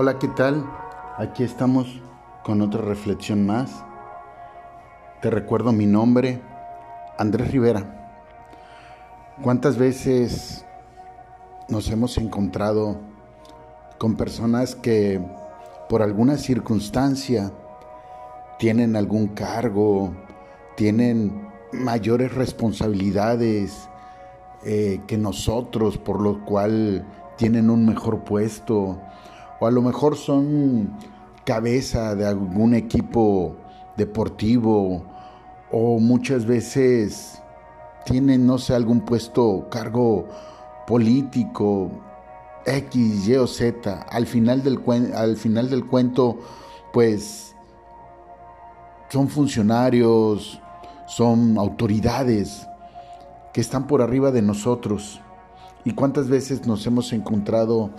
Hola, 0.00 0.20
¿qué 0.20 0.28
tal? 0.28 0.64
Aquí 1.16 1.42
estamos 1.42 2.00
con 2.44 2.62
otra 2.62 2.82
reflexión 2.82 3.44
más. 3.44 3.84
Te 5.20 5.28
recuerdo 5.28 5.72
mi 5.72 5.86
nombre, 5.86 6.40
Andrés 7.18 7.50
Rivera. 7.50 8.14
¿Cuántas 9.42 9.76
veces 9.76 10.64
nos 11.68 11.90
hemos 11.90 12.16
encontrado 12.16 13.00
con 13.98 14.14
personas 14.14 14.76
que 14.76 15.20
por 15.88 16.02
alguna 16.02 16.36
circunstancia 16.36 17.50
tienen 18.60 18.94
algún 18.94 19.26
cargo, 19.26 20.12
tienen 20.76 21.48
mayores 21.72 22.32
responsabilidades 22.36 23.88
eh, 24.64 25.00
que 25.08 25.18
nosotros, 25.18 25.98
por 25.98 26.20
lo 26.20 26.44
cual 26.44 27.04
tienen 27.36 27.68
un 27.68 27.84
mejor 27.84 28.22
puesto, 28.22 29.00
o 29.60 29.66
a 29.66 29.70
lo 29.70 29.82
mejor 29.82 30.16
son 30.16 30.90
cabeza 31.44 32.14
de 32.14 32.26
algún 32.26 32.74
equipo 32.74 33.56
deportivo, 33.96 35.04
o 35.70 35.98
muchas 35.98 36.46
veces 36.46 37.42
tienen, 38.04 38.46
no 38.46 38.58
sé, 38.58 38.74
algún 38.74 39.00
puesto, 39.00 39.68
cargo 39.70 40.26
político, 40.86 41.90
X, 42.64 43.28
Y 43.28 43.36
o 43.36 43.46
Z. 43.46 44.06
Al 44.10 44.26
final 44.26 44.62
del, 44.62 44.80
al 45.14 45.36
final 45.36 45.68
del 45.68 45.86
cuento, 45.86 46.38
pues 46.92 47.54
son 49.08 49.28
funcionarios, 49.28 50.60
son 51.06 51.58
autoridades 51.58 52.66
que 53.52 53.60
están 53.60 53.86
por 53.86 54.02
arriba 54.02 54.30
de 54.30 54.42
nosotros. 54.42 55.20
¿Y 55.84 55.92
cuántas 55.92 56.28
veces 56.28 56.66
nos 56.66 56.86
hemos 56.86 57.12
encontrado 57.12 57.90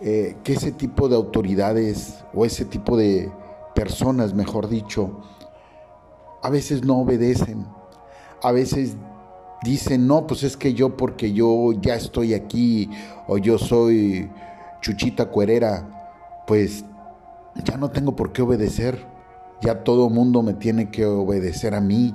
eh, 0.00 0.36
que 0.44 0.52
ese 0.52 0.72
tipo 0.72 1.08
de 1.08 1.16
autoridades 1.16 2.24
o 2.32 2.44
ese 2.44 2.64
tipo 2.64 2.96
de 2.96 3.32
personas, 3.74 4.34
mejor 4.34 4.68
dicho, 4.68 5.20
a 6.42 6.50
veces 6.50 6.84
no 6.84 6.98
obedecen, 6.98 7.66
a 8.42 8.52
veces 8.52 8.96
dicen, 9.62 10.06
no, 10.06 10.26
pues 10.26 10.42
es 10.44 10.56
que 10.56 10.74
yo 10.74 10.96
porque 10.96 11.32
yo 11.32 11.72
ya 11.80 11.94
estoy 11.94 12.34
aquí 12.34 12.90
o 13.26 13.38
yo 13.38 13.58
soy 13.58 14.30
Chuchita 14.80 15.26
Cuerera, 15.26 16.44
pues 16.46 16.84
ya 17.64 17.76
no 17.76 17.90
tengo 17.90 18.14
por 18.14 18.32
qué 18.32 18.42
obedecer, 18.42 19.04
ya 19.60 19.82
todo 19.82 20.08
mundo 20.08 20.42
me 20.42 20.54
tiene 20.54 20.90
que 20.90 21.04
obedecer 21.06 21.74
a 21.74 21.80
mí, 21.80 22.14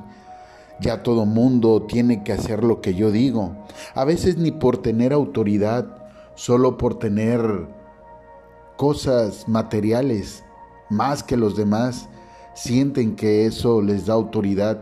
ya 0.80 1.04
todo 1.04 1.26
mundo 1.26 1.84
tiene 1.84 2.24
que 2.24 2.32
hacer 2.32 2.64
lo 2.64 2.82
que 2.82 2.94
yo 2.94 3.12
digo, 3.12 3.52
a 3.94 4.06
veces 4.06 4.38
ni 4.38 4.52
por 4.52 4.78
tener 4.78 5.12
autoridad, 5.12 6.03
solo 6.36 6.78
por 6.78 7.00
tener 7.00 7.42
cosas 8.78 9.48
materiales 9.48 10.44
más 10.90 11.24
que 11.24 11.38
los 11.38 11.56
demás, 11.56 12.10
sienten 12.54 13.16
que 13.16 13.46
eso 13.46 13.82
les 13.82 14.06
da 14.06 14.14
autoridad. 14.14 14.80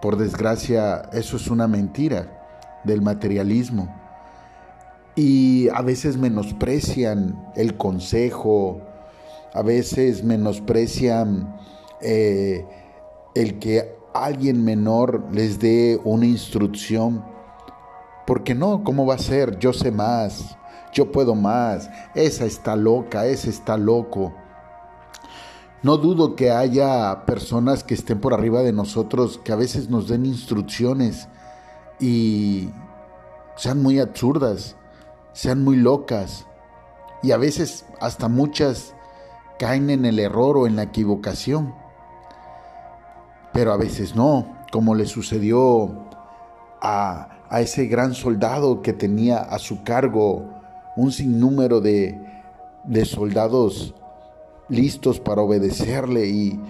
Por 0.00 0.16
desgracia, 0.16 1.08
eso 1.12 1.36
es 1.36 1.48
una 1.48 1.66
mentira 1.66 2.80
del 2.84 3.02
materialismo. 3.02 3.94
Y 5.14 5.68
a 5.70 5.80
veces 5.80 6.18
menosprecian 6.18 7.50
el 7.56 7.76
consejo, 7.76 8.82
a 9.54 9.62
veces 9.62 10.22
menosprecian 10.22 11.56
eh, 12.02 12.66
el 13.34 13.58
que 13.58 13.96
alguien 14.12 14.62
menor 14.64 15.24
les 15.32 15.58
dé 15.58 15.98
una 16.04 16.26
instrucción. 16.26 17.24
Porque 18.26 18.54
no, 18.54 18.82
¿cómo 18.82 19.06
va 19.06 19.14
a 19.14 19.18
ser? 19.18 19.58
Yo 19.58 19.72
sé 19.72 19.90
más, 19.90 20.56
yo 20.92 21.12
puedo 21.12 21.34
más, 21.34 21.90
esa 22.14 22.44
está 22.44 22.74
loca, 22.74 23.26
ese 23.26 23.50
está 23.50 23.76
loco. 23.76 24.34
No 25.82 25.98
dudo 25.98 26.34
que 26.34 26.50
haya 26.50 27.24
personas 27.26 27.84
que 27.84 27.94
estén 27.94 28.20
por 28.20 28.34
arriba 28.34 28.62
de 28.62 28.72
nosotros 28.72 29.38
que 29.44 29.52
a 29.52 29.56
veces 29.56 29.88
nos 29.88 30.08
den 30.08 30.26
instrucciones 30.26 31.28
y 32.00 32.70
sean 33.56 33.82
muy 33.82 34.00
absurdas, 34.00 34.74
sean 35.32 35.62
muy 35.62 35.76
locas 35.76 36.46
y 37.22 37.32
a 37.32 37.36
veces 37.36 37.84
hasta 38.00 38.28
muchas 38.28 38.94
caen 39.58 39.90
en 39.90 40.04
el 40.04 40.18
error 40.18 40.56
o 40.56 40.66
en 40.66 40.76
la 40.76 40.82
equivocación. 40.82 41.74
Pero 43.52 43.72
a 43.72 43.76
veces 43.76 44.14
no, 44.16 44.56
como 44.72 44.94
le 44.94 45.06
sucedió 45.06 46.08
a, 46.82 47.35
a 47.48 47.60
ese 47.60 47.86
gran 47.86 48.14
soldado 48.14 48.82
que 48.82 48.92
tenía 48.92 49.38
a 49.38 49.58
su 49.58 49.82
cargo 49.82 50.44
un 50.96 51.12
sinnúmero 51.12 51.80
de, 51.80 52.18
de 52.84 53.04
soldados 53.04 53.94
listos 54.68 55.20
para 55.20 55.42
obedecerle 55.42 56.26
y, 56.26 56.60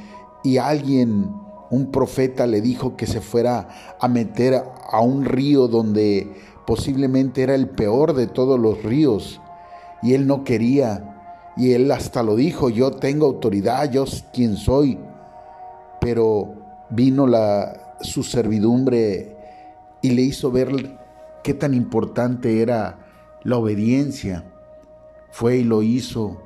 y 0.45 0.59
alguien, 0.59 1.31
un 1.71 1.91
profeta, 1.91 2.47
le 2.47 2.61
dijo 2.61 2.97
que 2.97 3.07
se 3.07 3.21
fuera 3.21 3.69
a 4.01 4.09
meter 4.09 4.63
a 4.91 5.01
un 5.01 5.25
río 5.25 5.69
donde 5.69 6.33
posiblemente 6.67 7.43
era 7.43 7.55
el 7.55 7.69
peor 7.69 8.15
de 8.15 8.27
todos 8.27 8.59
los 8.59 8.83
ríos 8.83 9.41
y 10.03 10.15
él 10.15 10.27
no 10.27 10.45
quería. 10.45 11.13
Y 11.57 11.73
él 11.73 11.91
hasta 11.91 12.23
lo 12.23 12.37
dijo, 12.37 12.69
yo 12.69 12.91
tengo 12.91 13.25
autoridad, 13.25 13.91
yo 13.91 14.05
quien 14.33 14.57
soy, 14.57 14.99
pero 16.01 16.55
vino 16.91 17.27
la, 17.27 17.97
su 18.03 18.23
servidumbre 18.23 19.36
y 20.07 20.11
le 20.11 20.23
hizo 20.23 20.53
ver 20.53 20.97
qué 21.43 21.53
tan 21.53 21.75
importante 21.75 22.63
era 22.63 23.41
la 23.43 23.57
obediencia. 23.57 24.45
Fue 25.33 25.57
y 25.57 25.65
lo 25.65 25.83
hizo 25.83 26.41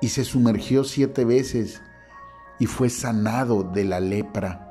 y 0.00 0.10
se 0.10 0.22
sumergió 0.22 0.84
siete 0.84 1.24
veces 1.24 1.80
y 2.60 2.66
fue 2.66 2.90
sanado 2.90 3.64
de 3.64 3.84
la 3.84 3.98
lepra. 3.98 4.64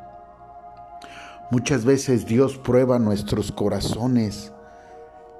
Muchas 1.51 1.83
veces 1.83 2.25
Dios 2.25 2.57
prueba 2.57 2.99
nuestros 2.99 3.51
corazones 3.51 4.53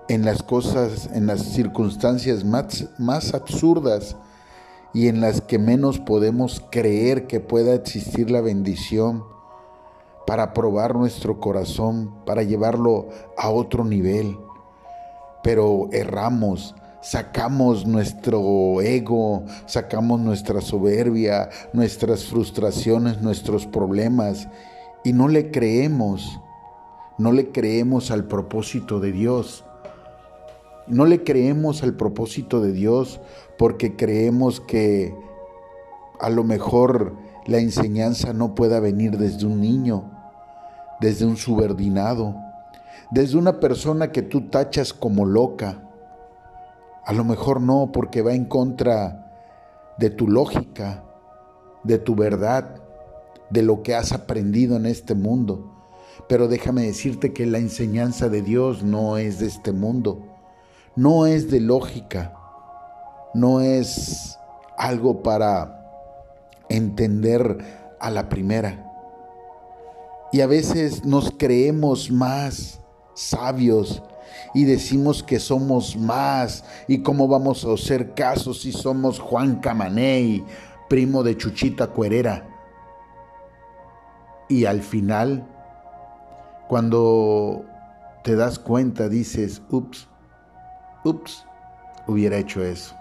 en 0.10 0.26
las 0.26 0.44
cosas, 0.44 1.10
en 1.14 1.28
las 1.28 1.44
circunstancias 1.44 2.44
más, 2.44 2.90
más 2.98 3.34
absurdas 3.34 4.18
y 4.94 5.08
en 5.08 5.22
las 5.22 5.40
que 5.40 5.60
menos 5.60 6.00
podemos 6.00 6.62
creer 6.72 7.26
que 7.26 7.40
pueda 7.40 7.74
existir 7.74 8.30
la 8.30 8.42
bendición 8.42 9.37
para 10.28 10.54
probar 10.54 10.94
nuestro 10.94 11.40
corazón, 11.40 12.14
para 12.26 12.44
llevarlo 12.44 13.08
a 13.38 13.50
otro 13.50 13.86
nivel. 13.86 14.38
Pero 15.42 15.88
erramos, 15.94 16.76
sacamos 17.02 17.88
nuestro 17.88 18.82
ego, 18.82 19.46
sacamos 19.68 20.20
nuestra 20.20 20.60
soberbia, 20.60 21.50
nuestras 21.72 22.26
frustraciones, 22.26 23.22
nuestros 23.22 23.66
problemas 23.66 24.50
y 25.06 25.14
no 25.14 25.30
le 25.30 25.50
creemos, 25.50 26.42
no 27.18 27.32
le 27.32 27.54
creemos 27.54 28.12
al 28.12 28.26
propósito 28.26 29.00
de 29.00 29.14
Dios. 29.14 29.64
No 30.88 31.06
le 31.06 31.24
creemos 31.24 31.84
al 31.84 31.96
propósito 31.96 32.60
de 32.62 32.74
Dios 32.74 33.22
porque 33.58 33.96
creemos 33.96 34.60
que 34.60 35.16
a 36.20 36.30
lo 36.30 36.44
mejor 36.44 37.14
la 37.46 37.60
enseñanza 37.60 38.34
no 38.34 38.56
pueda 38.56 38.82
venir 38.82 39.18
desde 39.18 39.46
un 39.46 39.62
niño, 39.62 40.17
desde 41.00 41.26
un 41.26 41.38
subordinado, 41.38 42.36
desde 43.12 43.38
una 43.38 43.60
persona 43.60 44.12
que 44.12 44.22
tú 44.22 44.50
tachas 44.50 44.94
como 44.94 45.26
loca 45.26 45.84
a 47.08 47.14
lo 47.14 47.24
mejor 47.24 47.62
no, 47.62 47.94
porque 47.94 48.22
va 48.22 48.34
en 48.34 48.44
contra 48.44 49.32
de 49.98 50.10
tu 50.10 50.28
lógica, 50.28 51.06
de 51.86 52.00
tu 52.00 52.16
verdad, 52.16 52.82
de 53.50 53.62
lo 53.62 53.82
que 53.82 53.96
has 53.96 54.12
aprendido 54.12 54.76
en 54.76 54.86
este 54.86 55.16
mundo. 55.16 55.72
Pero 56.28 56.50
déjame 56.50 56.82
decirte 56.82 57.32
que 57.32 57.46
la 57.46 57.60
enseñanza 57.60 58.28
de 58.28 58.42
Dios 58.42 58.84
no 58.84 59.16
es 59.16 59.40
de 59.40 59.48
este 59.48 59.72
mundo, 59.72 60.22
no 60.98 61.28
es 61.28 61.50
de 61.50 61.62
lógica, 61.62 62.34
no 63.34 63.62
es 63.62 64.38
algo 64.78 65.24
para 65.24 65.90
entender 66.68 67.96
a 68.02 68.12
la 68.12 68.28
primera. 68.28 68.87
Y 70.38 70.42
a 70.42 70.46
veces 70.46 71.04
nos 71.04 71.32
creemos 71.36 72.12
más 72.12 72.80
sabios 73.16 74.04
y 74.54 74.66
decimos 74.66 75.24
que 75.24 75.40
somos 75.40 75.98
más 75.98 76.64
y 76.88 77.00
cómo 77.00 77.28
vamos 77.28 77.66
a 77.66 77.74
hacer 77.74 78.14
caso 78.14 78.54
si 78.54 78.72
somos 78.72 79.20
Juan 79.20 79.56
Camaney, 79.62 80.46
primo 80.90 81.24
de 81.24 81.36
Chuchita 81.36 81.88
Cuerera. 81.88 82.48
Y 84.48 84.66
al 84.66 84.84
final, 84.84 85.44
cuando 86.68 87.66
te 88.24 88.36
das 88.36 88.60
cuenta, 88.60 89.10
dices, 89.10 89.64
ups, 89.72 90.08
ups, 91.04 91.48
hubiera 92.06 92.38
hecho 92.38 92.64
eso. 92.64 92.96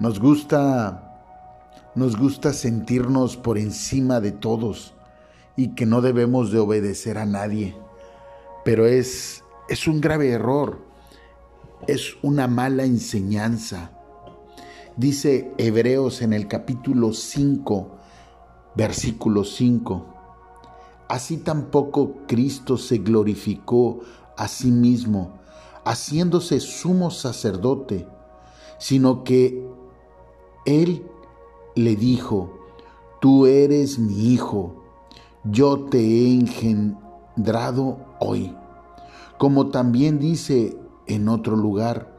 Nos 0.00 0.20
gusta 0.20 1.02
nos 1.94 2.14
gusta 2.14 2.52
sentirnos 2.52 3.38
por 3.38 3.56
encima 3.56 4.20
de 4.20 4.32
todos 4.32 4.95
y 5.56 5.74
que 5.74 5.86
no 5.86 6.00
debemos 6.00 6.52
de 6.52 6.58
obedecer 6.58 7.18
a 7.18 7.26
nadie. 7.26 7.76
Pero 8.64 8.86
es 8.86 9.44
es 9.68 9.88
un 9.88 10.00
grave 10.00 10.30
error, 10.30 10.78
es 11.88 12.16
una 12.22 12.46
mala 12.46 12.84
enseñanza. 12.84 13.90
Dice 14.96 15.52
Hebreos 15.58 16.22
en 16.22 16.32
el 16.32 16.46
capítulo 16.46 17.12
5, 17.12 17.98
versículo 18.76 19.42
5. 19.42 20.06
Así 21.08 21.38
tampoco 21.38 22.14
Cristo 22.28 22.76
se 22.76 22.98
glorificó 22.98 24.00
a 24.36 24.46
sí 24.48 24.70
mismo, 24.70 25.38
haciéndose 25.84 26.60
sumo 26.60 27.10
sacerdote, 27.10 28.06
sino 28.78 29.24
que 29.24 29.66
Él 30.64 31.04
le 31.74 31.96
dijo, 31.96 32.52
Tú 33.20 33.46
eres 33.46 33.98
mi 33.98 34.32
hijo, 34.32 34.84
yo 35.50 35.86
te 35.90 35.98
he 35.98 36.32
engendrado 36.32 37.98
hoy. 38.18 38.54
Como 39.38 39.68
también 39.68 40.18
dice 40.18 40.76
en 41.06 41.28
otro 41.28 41.56
lugar, 41.56 42.12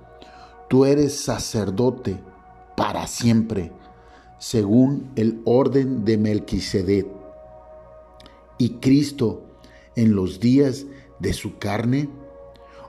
tú 0.69 0.85
eres 0.85 1.19
sacerdote 1.19 2.19
para 2.75 3.07
siempre, 3.07 3.71
según 4.37 5.11
el 5.15 5.41
orden 5.45 6.05
de 6.05 6.17
Melquisedec. 6.17 7.07
Y 8.57 8.69
Cristo, 8.75 9.43
en 9.95 10.15
los 10.15 10.39
días 10.39 10.85
de 11.19 11.33
su 11.33 11.57
carne, 11.57 12.09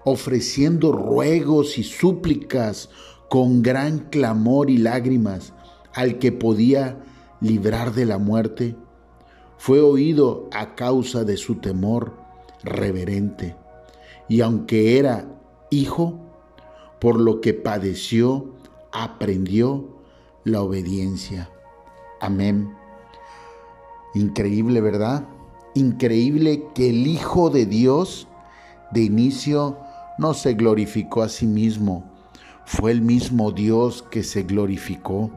ofreciendo 0.05 0.93
ruegos 0.93 1.79
y 1.79 1.85
súplicas 1.85 2.91
con 3.29 3.63
gran 3.63 3.99
clamor 4.11 4.71
y 4.71 4.79
lágrimas 4.79 5.53
al 5.95 6.19
que 6.19 6.33
podía 6.33 7.03
librar 7.41 7.93
de 7.93 8.07
la 8.07 8.19
muerte, 8.19 8.77
fue 9.59 9.81
oído 9.81 10.49
a 10.53 10.75
causa 10.75 11.25
de 11.25 11.37
su 11.37 11.57
temor 11.57 12.15
reverente. 12.63 13.57
Y 14.29 14.41
aunque 14.41 14.99
era 14.99 15.27
hijo, 15.71 16.19
por 17.01 17.21
lo 17.21 17.41
que 17.41 17.55
padeció, 17.55 18.55
aprendió 18.93 19.89
la 20.45 20.63
obediencia. 20.63 21.51
Amén. 22.21 22.75
Increíble, 24.15 24.81
¿verdad? 24.81 25.29
Increíble 25.75 26.65
que 26.75 26.91
el 26.91 27.07
Hijo 27.07 27.51
de 27.51 27.67
Dios 27.67 28.27
de 28.91 29.03
inicio 29.03 29.77
no 30.19 30.35
se 30.35 30.55
glorificó 30.55 31.23
a 31.23 31.29
sí 31.29 31.47
mismo. 31.47 32.05
Fue 32.65 32.91
el 32.91 33.03
mismo 33.03 33.53
Dios 33.53 34.03
que 34.11 34.23
se 34.23 34.43
glorificó 34.43 35.31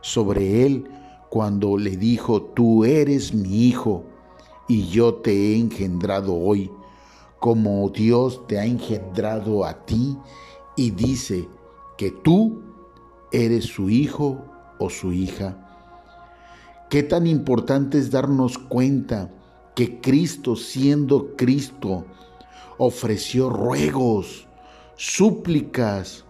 sobre 0.00 0.66
él 0.66 0.84
cuando 1.28 1.76
le 1.76 1.96
dijo, 1.96 2.42
tú 2.42 2.84
eres 2.84 3.34
mi 3.34 3.66
hijo 3.66 4.04
y 4.66 4.88
yo 4.88 5.14
te 5.14 5.32
he 5.32 5.58
engendrado 5.58 6.34
hoy, 6.34 6.70
como 7.38 7.88
Dios 7.90 8.46
te 8.46 8.58
ha 8.58 8.64
engendrado 8.64 9.64
a 9.64 9.84
ti 9.84 10.16
y 10.76 10.90
dice 10.90 11.48
que 11.96 12.10
tú 12.10 12.62
eres 13.30 13.66
su 13.66 13.90
hijo 13.90 14.44
o 14.78 14.88
su 14.88 15.12
hija. 15.12 15.64
Qué 16.88 17.02
tan 17.02 17.26
importante 17.26 17.98
es 17.98 18.10
darnos 18.10 18.56
cuenta 18.56 19.30
que 19.74 20.00
Cristo, 20.00 20.56
siendo 20.56 21.36
Cristo, 21.36 22.06
ofreció 22.78 23.50
ruegos, 23.50 24.48
súplicas, 24.96 26.24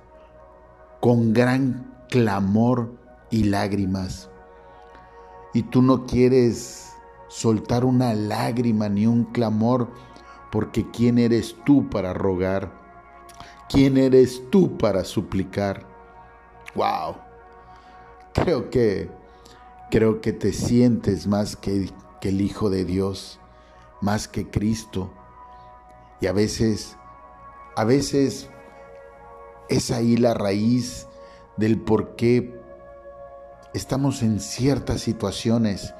con 1.01 1.33
gran 1.33 1.95
clamor 2.09 2.93
y 3.31 3.45
lágrimas 3.45 4.29
y 5.59 5.65
tú 5.65 5.83
no 5.83 6.07
quieres 6.07 6.93
soltar 7.27 7.85
una 7.85 8.15
lágrima 8.15 8.89
ni 8.89 9.09
un 9.09 9.25
clamor, 9.25 9.89
porque 10.53 10.89
¿quién 10.93 11.19
eres 11.19 11.57
tú 11.67 11.91
para 11.91 12.15
rogar? 12.15 12.71
¿Quién 13.69 13.97
eres 13.97 14.41
tú 14.51 14.79
para 14.79 15.03
suplicar? 15.03 15.85
¡Wow! 16.77 17.17
Creo 18.35 18.71
que, 18.71 19.11
creo 19.91 20.21
que 20.21 20.33
te 20.33 20.53
sientes 20.53 21.27
más 21.27 21.57
que, 21.57 21.91
que 22.21 22.29
el 22.29 22.41
Hijo 22.41 22.71
de 22.71 22.85
Dios, 22.85 23.41
más 24.01 24.29
que 24.29 24.49
Cristo. 24.49 25.13
Y 26.21 26.29
a 26.29 26.33
veces, 26.33 26.97
a 27.75 27.83
veces 27.83 28.49
es 29.69 29.91
ahí 29.91 30.17
la 30.17 30.35
raíz 30.35 31.09
del 31.57 31.81
por 31.81 32.15
qué 32.15 32.58
estamos 33.75 34.23
en 34.23 34.41
ciertas 34.41 35.01
situaciones, 35.01 35.95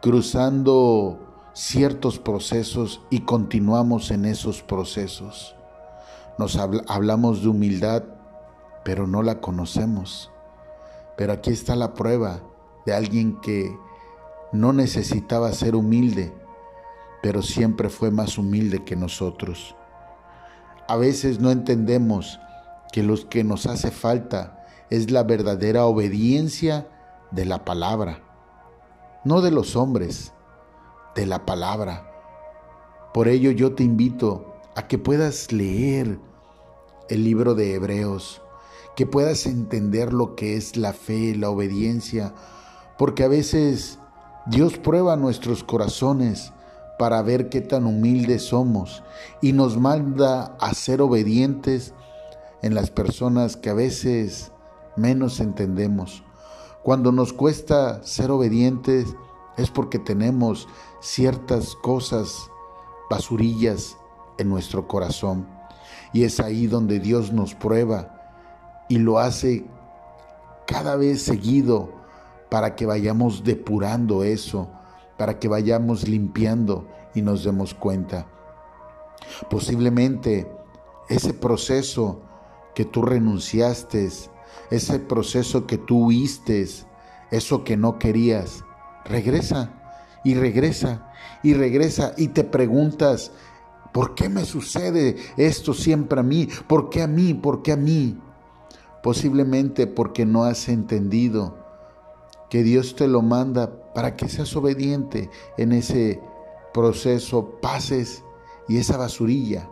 cruzando 0.00 1.50
ciertos 1.52 2.18
procesos 2.18 3.00
y 3.10 3.20
continuamos 3.20 4.10
en 4.10 4.24
esos 4.24 4.62
procesos. 4.62 5.54
Nos 6.38 6.56
hablamos 6.56 7.42
de 7.42 7.48
humildad, 7.48 8.04
pero 8.84 9.06
no 9.06 9.22
la 9.22 9.40
conocemos. 9.40 10.30
Pero 11.16 11.32
aquí 11.32 11.50
está 11.50 11.76
la 11.76 11.94
prueba 11.94 12.42
de 12.86 12.92
alguien 12.92 13.40
que 13.40 13.76
no 14.52 14.72
necesitaba 14.72 15.52
ser 15.52 15.76
humilde, 15.76 16.34
pero 17.22 17.40
siempre 17.42 17.88
fue 17.88 18.10
más 18.10 18.36
humilde 18.36 18.84
que 18.84 18.96
nosotros. 18.96 19.76
A 20.88 20.96
veces 20.96 21.40
no 21.40 21.50
entendemos 21.50 22.40
que 22.92 23.02
lo 23.02 23.16
que 23.28 23.44
nos 23.44 23.66
hace 23.66 23.90
falta 23.90 24.64
es 24.90 25.10
la 25.10 25.22
verdadera 25.22 25.86
obediencia 25.86 26.88
de 27.30 27.44
la 27.44 27.64
palabra, 27.64 28.22
no 29.24 29.40
de 29.40 29.50
los 29.50 29.76
hombres, 29.76 30.32
de 31.14 31.26
la 31.26 31.46
palabra. 31.46 32.10
Por 33.12 33.28
ello 33.28 33.50
yo 33.50 33.74
te 33.74 33.84
invito 33.84 34.54
a 34.74 34.88
que 34.88 34.98
puedas 34.98 35.52
leer 35.52 36.18
el 37.08 37.24
libro 37.24 37.54
de 37.54 37.74
Hebreos, 37.74 38.42
que 38.96 39.06
puedas 39.06 39.46
entender 39.46 40.12
lo 40.12 40.34
que 40.34 40.56
es 40.56 40.76
la 40.76 40.92
fe, 40.92 41.36
la 41.36 41.50
obediencia, 41.50 42.34
porque 42.98 43.24
a 43.24 43.28
veces 43.28 43.98
Dios 44.46 44.78
prueba 44.78 45.16
nuestros 45.16 45.64
corazones 45.64 46.52
para 46.98 47.22
ver 47.22 47.48
qué 47.48 47.60
tan 47.60 47.86
humildes 47.86 48.42
somos 48.42 49.02
y 49.40 49.52
nos 49.52 49.78
manda 49.78 50.56
a 50.60 50.74
ser 50.74 51.00
obedientes 51.00 51.94
en 52.62 52.74
las 52.74 52.90
personas 52.90 53.56
que 53.56 53.70
a 53.70 53.74
veces 53.74 54.52
menos 54.96 55.40
entendemos. 55.40 56.23
Cuando 56.84 57.12
nos 57.12 57.32
cuesta 57.32 58.02
ser 58.04 58.30
obedientes 58.30 59.16
es 59.56 59.70
porque 59.70 59.98
tenemos 59.98 60.68
ciertas 61.00 61.74
cosas, 61.76 62.50
basurillas 63.08 63.96
en 64.36 64.50
nuestro 64.50 64.86
corazón. 64.86 65.48
Y 66.12 66.24
es 66.24 66.40
ahí 66.40 66.66
donde 66.66 67.00
Dios 67.00 67.32
nos 67.32 67.54
prueba 67.54 68.84
y 68.90 68.98
lo 68.98 69.18
hace 69.18 69.64
cada 70.66 70.96
vez 70.96 71.22
seguido 71.22 71.90
para 72.50 72.76
que 72.76 72.84
vayamos 72.84 73.44
depurando 73.44 74.22
eso, 74.22 74.68
para 75.16 75.38
que 75.38 75.48
vayamos 75.48 76.06
limpiando 76.06 76.86
y 77.14 77.22
nos 77.22 77.44
demos 77.44 77.72
cuenta. 77.72 78.26
Posiblemente 79.48 80.52
ese 81.08 81.32
proceso 81.32 82.20
que 82.74 82.84
tú 82.84 83.00
renunciaste, 83.00 84.10
ese 84.70 84.98
proceso 84.98 85.66
que 85.66 85.78
tú 85.78 86.06
huiste, 86.06 86.66
eso 87.30 87.64
que 87.64 87.76
no 87.76 87.98
querías, 87.98 88.64
regresa 89.04 89.70
y 90.24 90.34
regresa 90.34 91.12
y 91.42 91.54
regresa 91.54 92.14
y 92.16 92.28
te 92.28 92.44
preguntas, 92.44 93.32
¿por 93.92 94.14
qué 94.14 94.28
me 94.28 94.44
sucede 94.44 95.16
esto 95.36 95.74
siempre 95.74 96.20
a 96.20 96.22
mí? 96.22 96.48
¿Por 96.66 96.90
qué 96.90 97.02
a 97.02 97.06
mí? 97.06 97.34
¿Por 97.34 97.62
qué 97.62 97.72
a 97.72 97.76
mí? 97.76 98.18
Posiblemente 99.02 99.86
porque 99.86 100.24
no 100.24 100.44
has 100.44 100.68
entendido 100.68 101.58
que 102.48 102.62
Dios 102.62 102.96
te 102.96 103.08
lo 103.08 103.20
manda 103.20 103.92
para 103.94 104.16
que 104.16 104.28
seas 104.28 104.54
obediente 104.56 105.30
en 105.58 105.72
ese 105.72 106.20
proceso, 106.72 107.58
pases 107.60 108.24
y 108.68 108.78
esa 108.78 108.96
basurilla 108.96 109.68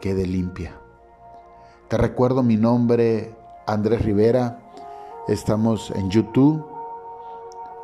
quede 0.00 0.26
limpia. 0.26 0.80
Te 1.88 1.98
recuerdo 1.98 2.42
mi 2.42 2.56
nombre, 2.56 3.34
Andrés 3.66 4.02
Rivera. 4.04 4.58
Estamos 5.28 5.90
en 5.90 6.10
YouTube, 6.10 6.66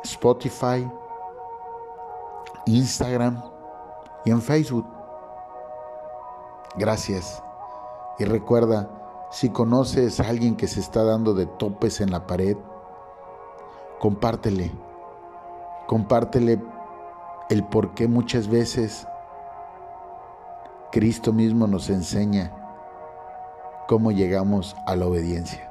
Spotify, 0.03 0.89
Instagram 2.65 3.43
y 4.25 4.31
en 4.31 4.41
Facebook. 4.41 4.85
Gracias. 6.75 7.43
Y 8.19 8.25
recuerda, 8.25 8.89
si 9.31 9.49
conoces 9.49 10.19
a 10.19 10.29
alguien 10.29 10.55
que 10.55 10.67
se 10.67 10.79
está 10.79 11.03
dando 11.03 11.33
de 11.33 11.45
topes 11.45 12.01
en 12.01 12.11
la 12.11 12.27
pared, 12.27 12.57
compártele. 13.99 14.71
Compártele 15.87 16.61
el 17.49 17.63
por 17.65 17.93
qué 17.93 18.07
muchas 18.07 18.47
veces 18.47 19.07
Cristo 20.91 21.33
mismo 21.33 21.67
nos 21.67 21.89
enseña 21.89 22.51
cómo 23.87 24.11
llegamos 24.11 24.75
a 24.85 24.95
la 24.95 25.07
obediencia. 25.07 25.70